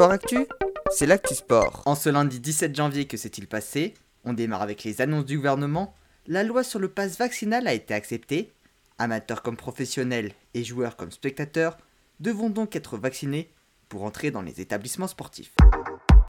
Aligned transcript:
Sport 0.00 0.12
Actu, 0.12 0.46
c'est 0.90 1.04
l'actu 1.04 1.34
sport. 1.34 1.82
En 1.84 1.94
ce 1.94 2.08
lundi 2.08 2.40
17 2.40 2.74
janvier, 2.74 3.06
que 3.06 3.18
s'est-il 3.18 3.46
passé? 3.46 3.92
On 4.24 4.32
démarre 4.32 4.62
avec 4.62 4.82
les 4.82 5.02
annonces 5.02 5.26
du 5.26 5.36
gouvernement. 5.36 5.94
La 6.26 6.42
loi 6.42 6.64
sur 6.64 6.78
le 6.78 6.88
pass 6.88 7.18
vaccinal 7.18 7.68
a 7.68 7.74
été 7.74 7.92
acceptée. 7.92 8.50
Amateurs 8.96 9.42
comme 9.42 9.58
professionnels 9.58 10.32
et 10.54 10.64
joueurs 10.64 10.96
comme 10.96 11.10
spectateurs 11.10 11.76
devront 12.18 12.48
donc 12.48 12.76
être 12.76 12.96
vaccinés 12.96 13.50
pour 13.90 14.04
entrer 14.04 14.30
dans 14.30 14.40
les 14.40 14.62
établissements 14.62 15.06
sportifs. 15.06 15.54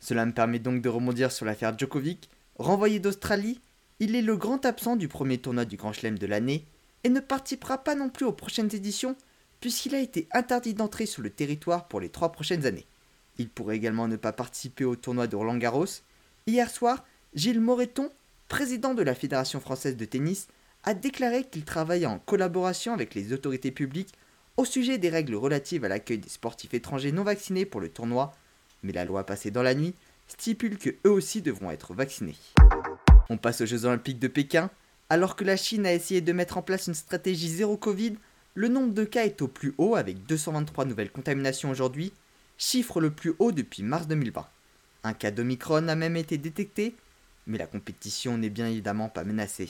Cela 0.01 0.25
me 0.25 0.33
permet 0.33 0.59
donc 0.59 0.81
de 0.81 0.89
rebondir 0.89 1.31
sur 1.31 1.45
l'affaire 1.45 1.79
Djokovic. 1.79 2.29
Renvoyé 2.59 2.99
d'Australie, 2.99 3.61
il 4.01 4.17
est 4.17 4.21
le 4.21 4.35
grand 4.35 4.65
absent 4.65 4.97
du 4.97 5.07
premier 5.07 5.37
tournoi 5.37 5.63
du 5.63 5.77
Grand 5.77 5.93
Chelem 5.93 6.19
de 6.19 6.27
l'année 6.27 6.65
et 7.05 7.09
ne 7.09 7.21
participera 7.21 7.77
pas 7.77 7.95
non 7.95 8.09
plus 8.09 8.25
aux 8.25 8.33
prochaines 8.33 8.75
éditions 8.75 9.15
puisqu'il 9.61 9.95
a 9.95 10.01
été 10.01 10.27
interdit 10.33 10.73
d'entrer 10.73 11.05
sur 11.05 11.21
le 11.21 11.29
territoire 11.29 11.87
pour 11.87 12.01
les 12.01 12.09
trois 12.09 12.33
prochaines 12.33 12.65
années. 12.65 12.85
Il 13.37 13.49
pourrait 13.49 13.75
également 13.75 14.07
ne 14.07 14.15
pas 14.15 14.33
participer 14.33 14.85
au 14.85 14.95
tournoi 14.95 15.27
de 15.27 15.35
Roland 15.35 15.57
Garros. 15.57 15.85
Hier 16.47 16.69
soir, 16.69 17.05
Gilles 17.33 17.61
Moreton, 17.61 18.09
président 18.47 18.93
de 18.93 19.03
la 19.03 19.15
Fédération 19.15 19.59
française 19.59 19.97
de 19.97 20.05
tennis, 20.05 20.47
a 20.83 20.93
déclaré 20.93 21.43
qu'il 21.43 21.63
travaillait 21.63 22.05
en 22.05 22.19
collaboration 22.19 22.93
avec 22.93 23.15
les 23.15 23.33
autorités 23.33 23.71
publiques 23.71 24.13
au 24.57 24.65
sujet 24.65 24.97
des 24.97 25.09
règles 25.09 25.35
relatives 25.35 25.85
à 25.85 25.87
l'accueil 25.87 26.17
des 26.17 26.29
sportifs 26.29 26.73
étrangers 26.73 27.11
non 27.11 27.23
vaccinés 27.23 27.65
pour 27.65 27.81
le 27.81 27.89
tournoi, 27.89 28.35
mais 28.83 28.91
la 28.91 29.05
loi 29.05 29.25
passée 29.25 29.51
dans 29.51 29.63
la 29.63 29.75
nuit 29.75 29.95
stipule 30.27 30.77
que 30.77 30.89
eux 31.05 31.11
aussi 31.11 31.41
devront 31.41 31.71
être 31.71 31.93
vaccinés. 31.93 32.37
On 33.29 33.37
passe 33.37 33.61
aux 33.61 33.65
Jeux 33.65 33.85
Olympiques 33.85 34.19
de 34.19 34.27
Pékin. 34.27 34.69
Alors 35.09 35.35
que 35.35 35.43
la 35.43 35.57
Chine 35.57 35.85
a 35.85 35.93
essayé 35.93 36.21
de 36.21 36.33
mettre 36.33 36.57
en 36.57 36.61
place 36.61 36.87
une 36.87 36.93
stratégie 36.93 37.49
zéro 37.49 37.75
Covid, 37.75 38.15
le 38.55 38.67
nombre 38.67 38.93
de 38.93 39.03
cas 39.03 39.25
est 39.25 39.41
au 39.41 39.47
plus 39.47 39.73
haut 39.77 39.95
avec 39.95 40.25
223 40.25 40.85
nouvelles 40.85 41.11
contaminations 41.11 41.69
aujourd'hui, 41.69 42.13
chiffre 42.61 43.01
le 43.01 43.09
plus 43.09 43.33
haut 43.39 43.51
depuis 43.51 43.81
mars 43.81 44.07
2020. 44.07 44.45
Un 45.03 45.13
cas 45.13 45.31
d'Omicron 45.31 45.87
a 45.87 45.95
même 45.95 46.15
été 46.15 46.37
détecté, 46.37 46.95
mais 47.47 47.57
la 47.57 47.65
compétition 47.65 48.37
n'est 48.37 48.51
bien 48.51 48.67
évidemment 48.67 49.09
pas 49.09 49.23
menacée. 49.23 49.69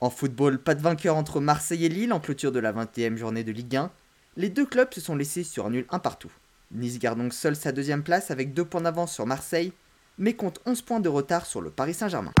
En 0.00 0.08
football, 0.08 0.60
pas 0.60 0.76
de 0.76 0.80
vainqueur 0.80 1.16
entre 1.16 1.40
Marseille 1.40 1.84
et 1.84 1.88
Lille 1.88 2.12
en 2.12 2.20
clôture 2.20 2.52
de 2.52 2.60
la 2.60 2.72
21e 2.72 3.16
journée 3.16 3.42
de 3.42 3.50
Ligue 3.50 3.76
1. 3.76 3.90
Les 4.36 4.48
deux 4.48 4.64
clubs 4.64 4.94
se 4.94 5.00
sont 5.00 5.16
laissés 5.16 5.42
sur 5.42 5.66
un 5.66 5.70
nul 5.70 5.86
un 5.90 5.98
partout. 5.98 6.30
Nice 6.70 7.00
garde 7.00 7.18
donc 7.18 7.34
seul 7.34 7.56
sa 7.56 7.72
deuxième 7.72 8.04
place 8.04 8.30
avec 8.30 8.54
deux 8.54 8.64
points 8.64 8.82
d'avance 8.82 9.12
sur 9.12 9.26
Marseille, 9.26 9.72
mais 10.18 10.34
compte 10.34 10.60
11 10.66 10.82
points 10.82 11.00
de 11.00 11.08
retard 11.08 11.46
sur 11.46 11.60
le 11.60 11.70
Paris 11.70 11.94
Saint-Germain. 11.94 12.32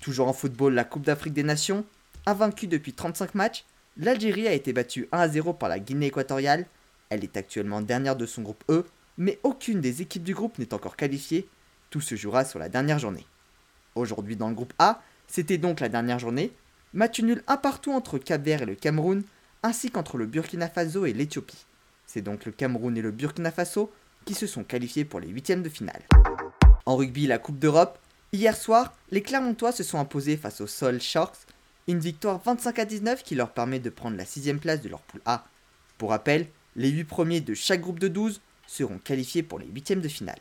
Toujours 0.00 0.28
en 0.28 0.32
football, 0.32 0.74
la 0.74 0.84
Coupe 0.84 1.04
d'Afrique 1.04 1.34
des 1.34 1.42
Nations, 1.42 1.84
invaincue 2.24 2.68
depuis 2.68 2.92
35 2.92 3.34
matchs, 3.34 3.64
l'Algérie 3.96 4.46
a 4.46 4.52
été 4.52 4.72
battue 4.72 5.08
1 5.10 5.18
à 5.18 5.28
0 5.28 5.54
par 5.54 5.68
la 5.68 5.80
Guinée 5.80 6.06
équatoriale. 6.06 6.66
Elle 7.08 7.24
est 7.24 7.36
actuellement 7.36 7.80
dernière 7.80 8.16
de 8.16 8.26
son 8.26 8.42
groupe 8.42 8.64
E, 8.68 8.84
mais 9.18 9.38
aucune 9.42 9.80
des 9.80 10.02
équipes 10.02 10.24
du 10.24 10.34
groupe 10.34 10.58
n'est 10.58 10.74
encore 10.74 10.96
qualifiée. 10.96 11.48
Tout 11.90 12.00
se 12.00 12.16
jouera 12.16 12.44
sur 12.44 12.58
la 12.58 12.68
dernière 12.68 12.98
journée. 12.98 13.26
Aujourd'hui 13.94 14.36
dans 14.36 14.48
le 14.48 14.54
groupe 14.54 14.74
A, 14.78 15.02
c'était 15.26 15.58
donc 15.58 15.80
la 15.80 15.88
dernière 15.88 16.18
journée. 16.18 16.52
Match 16.92 17.20
nul 17.20 17.42
un 17.46 17.56
partout 17.56 17.92
entre 17.92 18.18
Cap-Vert 18.18 18.62
et 18.62 18.66
le 18.66 18.74
Cameroun, 18.74 19.22
ainsi 19.62 19.90
qu'entre 19.90 20.18
le 20.18 20.26
Burkina 20.26 20.68
Faso 20.68 21.06
et 21.06 21.12
l'Éthiopie. 21.12 21.66
C'est 22.06 22.22
donc 22.22 22.44
le 22.44 22.52
Cameroun 22.52 22.96
et 22.96 23.02
le 23.02 23.10
Burkina 23.10 23.50
Faso 23.50 23.90
qui 24.24 24.34
se 24.34 24.46
sont 24.46 24.64
qualifiés 24.64 25.04
pour 25.04 25.20
les 25.20 25.28
huitièmes 25.28 25.62
de 25.62 25.68
finale. 25.68 26.02
En 26.84 26.96
rugby, 26.96 27.26
la 27.26 27.38
Coupe 27.38 27.58
d'Europe, 27.58 27.98
hier 28.32 28.56
soir, 28.56 28.94
les 29.10 29.22
Clermontois 29.22 29.72
se 29.72 29.82
sont 29.82 29.98
imposés 29.98 30.36
face 30.36 30.60
aux 30.60 30.66
Sol 30.66 31.00
Sharks, 31.00 31.46
une 31.88 32.00
victoire 32.00 32.40
25 32.44 32.78
à 32.78 32.84
19 32.84 33.22
qui 33.22 33.34
leur 33.34 33.50
permet 33.50 33.78
de 33.78 33.90
prendre 33.90 34.16
la 34.16 34.24
sixième 34.24 34.58
place 34.58 34.80
de 34.80 34.88
leur 34.88 35.00
poule 35.02 35.20
A. 35.24 35.44
Pour 35.98 36.10
rappel, 36.10 36.48
les 36.76 36.90
8 36.90 37.04
premiers 37.04 37.40
de 37.40 37.54
chaque 37.54 37.80
groupe 37.80 37.98
de 37.98 38.08
12 38.08 38.42
seront 38.66 38.98
qualifiés 38.98 39.42
pour 39.42 39.58
les 39.58 39.66
huitièmes 39.66 40.02
de 40.02 40.08
finale. 40.08 40.38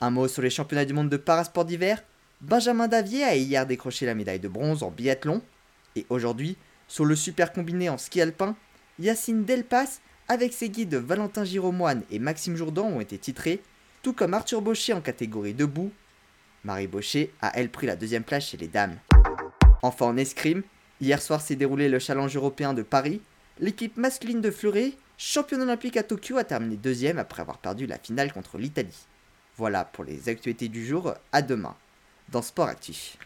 Un 0.00 0.10
mot 0.10 0.28
sur 0.28 0.40
les 0.40 0.50
championnats 0.50 0.84
du 0.84 0.94
monde 0.94 1.08
de 1.08 1.16
parasport 1.16 1.64
d'hiver. 1.64 2.02
Benjamin 2.40 2.86
Davier 2.86 3.24
a 3.24 3.34
hier 3.34 3.66
décroché 3.66 4.06
la 4.06 4.14
médaille 4.14 4.38
de 4.38 4.46
bronze 4.46 4.84
en 4.84 4.92
biathlon. 4.92 5.42
Et 5.96 6.06
aujourd'hui, 6.10 6.56
sur 6.86 7.04
le 7.04 7.16
super 7.16 7.52
combiné 7.52 7.88
en 7.88 7.98
ski 7.98 8.20
alpin, 8.20 8.56
Yacine 9.00 9.44
Delpas 9.44 9.98
avec 10.28 10.52
ses 10.52 10.68
guides 10.68 10.94
Valentin 10.94 11.44
Giromoine 11.44 12.04
et 12.10 12.20
Maxime 12.20 12.54
Jourdan 12.54 12.86
ont 12.86 13.00
été 13.00 13.18
titrés, 13.18 13.60
tout 14.02 14.12
comme 14.12 14.34
Arthur 14.34 14.62
Baucher 14.62 14.92
en 14.92 15.00
catégorie 15.00 15.54
debout. 15.54 15.90
Marie 16.62 16.86
Baucher 16.86 17.32
a 17.40 17.50
elle 17.58 17.70
pris 17.70 17.86
la 17.86 17.96
deuxième 17.96 18.24
place 18.24 18.46
chez 18.46 18.58
les 18.58 18.68
dames. 18.68 18.98
Enfin 19.82 20.06
en 20.06 20.16
escrime, 20.16 20.62
hier 21.00 21.20
soir 21.20 21.40
s'est 21.40 21.56
déroulé 21.56 21.88
le 21.88 21.98
challenge 21.98 22.36
européen 22.36 22.74
de 22.74 22.82
Paris. 22.82 23.20
L'équipe 23.58 23.96
masculine 23.96 24.40
de 24.40 24.50
Fleury, 24.50 24.96
championne 25.18 25.62
olympique 25.62 25.96
à 25.96 26.04
Tokyo, 26.04 26.38
a 26.38 26.44
terminé 26.44 26.76
deuxième 26.76 27.18
après 27.18 27.42
avoir 27.42 27.58
perdu 27.58 27.86
la 27.86 27.98
finale 27.98 28.32
contre 28.32 28.56
l'Italie. 28.56 29.06
Voilà 29.56 29.84
pour 29.84 30.04
les 30.04 30.28
actualités 30.28 30.68
du 30.68 30.86
jour, 30.86 31.12
à 31.32 31.42
demain 31.42 31.76
dans 32.28 32.42
Sport 32.42 32.68
Actif. 32.68 33.16